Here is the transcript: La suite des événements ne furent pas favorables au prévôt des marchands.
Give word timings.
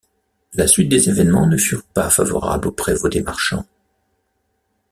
La 0.55 0.65
suite 0.65 0.89
des 0.89 1.09
événements 1.11 1.45
ne 1.45 1.57
furent 1.57 1.83
pas 1.83 2.09
favorables 2.09 2.69
au 2.69 2.71
prévôt 2.71 3.07
des 3.07 3.21
marchands. 3.21 3.67